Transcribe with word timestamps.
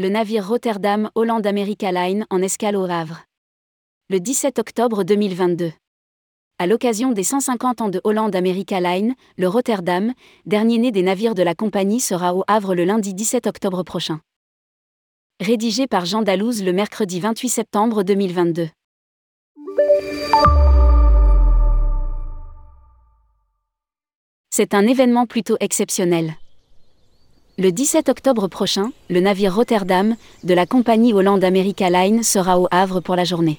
le 0.00 0.08
navire 0.08 0.48
Rotterdam 0.48 1.10
Holland 1.14 1.46
America 1.46 1.92
Line 1.92 2.24
en 2.30 2.40
escale 2.40 2.74
au 2.74 2.84
Havre. 2.84 3.26
Le 4.08 4.18
17 4.18 4.58
octobre 4.58 5.04
2022. 5.04 5.72
À 6.58 6.66
l'occasion 6.66 7.12
des 7.12 7.22
150 7.22 7.82
ans 7.82 7.90
de 7.90 8.00
Holland 8.02 8.34
America 8.34 8.80
Line, 8.80 9.14
le 9.36 9.46
Rotterdam, 9.46 10.14
dernier 10.46 10.78
né 10.78 10.90
des 10.90 11.02
navires 11.02 11.34
de 11.34 11.42
la 11.42 11.54
compagnie, 11.54 12.00
sera 12.00 12.34
au 12.34 12.44
Havre 12.46 12.74
le 12.74 12.86
lundi 12.86 13.12
17 13.12 13.46
octobre 13.46 13.82
prochain. 13.82 14.20
Rédigé 15.38 15.86
par 15.86 16.06
Jean 16.06 16.22
Dalouse 16.22 16.62
le 16.62 16.72
mercredi 16.72 17.20
28 17.20 17.48
septembre 17.50 18.02
2022. 18.02 18.70
C'est 24.48 24.72
un 24.72 24.86
événement 24.86 25.26
plutôt 25.26 25.58
exceptionnel. 25.60 26.36
Le 27.60 27.72
17 27.72 28.08
octobre 28.08 28.48
prochain, 28.48 28.90
le 29.10 29.20
navire 29.20 29.54
Rotterdam, 29.54 30.16
de 30.44 30.54
la 30.54 30.64
compagnie 30.64 31.12
Holland 31.12 31.44
America 31.44 31.90
Line, 31.90 32.22
sera 32.22 32.58
au 32.58 32.66
Havre 32.70 33.00
pour 33.00 33.16
la 33.16 33.24
journée. 33.24 33.58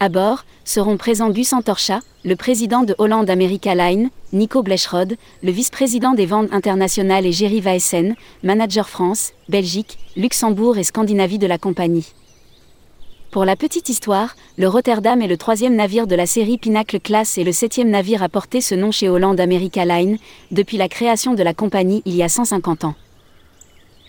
À 0.00 0.08
bord, 0.08 0.46
seront 0.64 0.96
présents 0.96 1.28
Gus 1.28 1.52
Antorcha, 1.52 2.00
le 2.24 2.36
président 2.36 2.82
de 2.82 2.94
Holland 2.96 3.28
America 3.28 3.74
Line, 3.74 4.08
Nico 4.32 4.62
Bleschrod, 4.62 5.18
le 5.42 5.50
vice-président 5.50 6.14
des 6.14 6.24
ventes 6.24 6.54
internationales 6.54 7.26
et 7.26 7.32
Jerry 7.32 7.60
Vaessen, 7.60 8.16
manager 8.42 8.88
France, 8.88 9.34
Belgique, 9.50 9.98
Luxembourg 10.16 10.78
et 10.78 10.84
Scandinavie 10.84 11.38
de 11.38 11.46
la 11.46 11.58
compagnie. 11.58 12.14
Pour 13.30 13.44
la 13.44 13.54
petite 13.54 13.88
histoire, 13.88 14.34
le 14.58 14.66
Rotterdam 14.66 15.22
est 15.22 15.28
le 15.28 15.36
troisième 15.36 15.76
navire 15.76 16.08
de 16.08 16.16
la 16.16 16.26
série 16.26 16.58
Pinnacle 16.58 16.98
Class 16.98 17.38
et 17.38 17.44
le 17.44 17.52
septième 17.52 17.88
navire 17.88 18.24
à 18.24 18.28
porter 18.28 18.60
ce 18.60 18.74
nom 18.74 18.90
chez 18.90 19.08
Holland 19.08 19.38
America 19.38 19.84
Line, 19.84 20.18
depuis 20.50 20.76
la 20.76 20.88
création 20.88 21.34
de 21.34 21.42
la 21.44 21.54
compagnie 21.54 22.02
il 22.06 22.16
y 22.16 22.24
a 22.24 22.28
150 22.28 22.86
ans. 22.86 22.96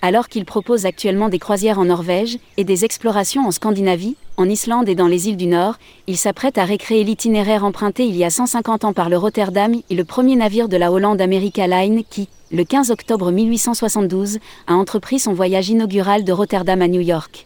Alors 0.01 0.27
qu'il 0.27 0.43
propose 0.43 0.87
actuellement 0.87 1.29
des 1.29 1.37
croisières 1.37 1.77
en 1.77 1.85
Norvège 1.85 2.39
et 2.57 2.63
des 2.63 2.83
explorations 2.83 3.45
en 3.45 3.51
Scandinavie, 3.51 4.15
en 4.37 4.49
Islande 4.49 4.89
et 4.89 4.95
dans 4.95 5.05
les 5.05 5.29
îles 5.29 5.37
du 5.37 5.45
Nord, 5.45 5.75
il 6.07 6.17
s'apprête 6.17 6.57
à 6.57 6.65
récréer 6.65 7.03
l'itinéraire 7.03 7.63
emprunté 7.63 8.07
il 8.07 8.17
y 8.17 8.23
a 8.23 8.31
150 8.31 8.85
ans 8.85 8.93
par 8.93 9.07
le 9.07 9.19
Rotterdam 9.19 9.75
et 9.87 9.95
le 9.95 10.03
premier 10.03 10.35
navire 10.35 10.67
de 10.67 10.77
la 10.77 10.91
Holland 10.91 11.21
America 11.21 11.67
Line 11.67 12.01
qui, 12.09 12.27
le 12.51 12.63
15 12.63 12.89
octobre 12.89 13.29
1872, 13.29 14.39
a 14.65 14.73
entrepris 14.73 15.19
son 15.19 15.33
voyage 15.33 15.69
inaugural 15.69 16.23
de 16.23 16.31
Rotterdam 16.31 16.81
à 16.81 16.87
New 16.87 17.01
York. 17.01 17.45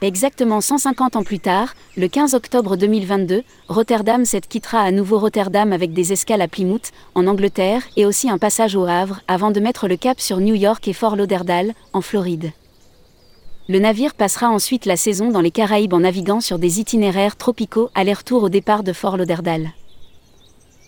Exactement 0.00 0.60
150 0.60 1.16
ans 1.16 1.24
plus 1.24 1.40
tard, 1.40 1.74
le 1.96 2.06
15 2.06 2.34
octobre 2.34 2.76
2022, 2.76 3.42
Rotterdam 3.68 4.24
cette 4.24 4.46
quittera 4.46 4.78
à 4.78 4.92
nouveau 4.92 5.18
Rotterdam 5.18 5.72
avec 5.72 5.92
des 5.92 6.12
escales 6.12 6.40
à 6.40 6.46
Plymouth, 6.46 6.92
en 7.16 7.26
Angleterre, 7.26 7.82
et 7.96 8.06
aussi 8.06 8.30
un 8.30 8.38
passage 8.38 8.76
au 8.76 8.84
Havre, 8.84 9.22
avant 9.26 9.50
de 9.50 9.58
mettre 9.58 9.88
le 9.88 9.96
cap 9.96 10.20
sur 10.20 10.38
New 10.38 10.54
York 10.54 10.86
et 10.86 10.92
Fort 10.92 11.16
Lauderdale, 11.16 11.72
en 11.92 12.00
Floride. 12.00 12.52
Le 13.68 13.80
navire 13.80 14.14
passera 14.14 14.48
ensuite 14.48 14.86
la 14.86 14.96
saison 14.96 15.30
dans 15.30 15.40
les 15.40 15.50
Caraïbes 15.50 15.94
en 15.94 16.00
naviguant 16.00 16.40
sur 16.40 16.60
des 16.60 16.78
itinéraires 16.78 17.34
tropicaux 17.34 17.90
aller-retour 17.96 18.44
au 18.44 18.48
départ 18.48 18.84
de 18.84 18.92
Fort 18.92 19.16
Lauderdale. 19.16 19.72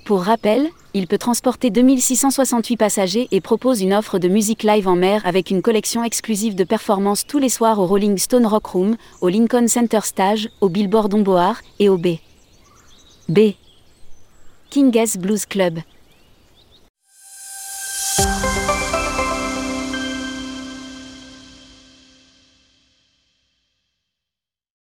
Pour 0.04 0.22
rappel, 0.22 0.68
il 0.92 1.06
peut 1.06 1.18
transporter 1.18 1.70
2668 1.70 2.76
passagers 2.76 3.28
et 3.30 3.40
propose 3.40 3.80
une 3.80 3.94
offre 3.94 4.18
de 4.18 4.28
musique 4.28 4.62
live 4.62 4.88
en 4.88 4.96
mer 4.96 5.24
avec 5.24 5.50
une 5.50 5.62
collection 5.62 6.02
exclusive 6.02 6.54
de 6.54 6.64
performances 6.64 7.26
tous 7.26 7.38
les 7.38 7.48
soirs 7.48 7.78
au 7.78 7.86
Rolling 7.86 8.18
Stone 8.18 8.46
Rock 8.46 8.66
Room, 8.66 8.96
au 9.20 9.28
Lincoln 9.28 9.68
Center 9.68 10.00
Stage, 10.02 10.48
au 10.60 10.68
Billboard 10.68 11.10
Domboar 11.10 11.60
et 11.78 11.88
au 11.88 11.96
B. 11.96 12.16
B. 13.28 13.52
King 14.70 14.90
Blues 15.18 15.46
Club. 15.46 15.80